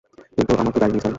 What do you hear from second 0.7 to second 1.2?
তো গাড়ি নেই, স্যার।